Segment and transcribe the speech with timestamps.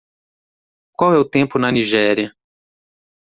[0.97, 2.35] Qual é o tempo na Nigéria?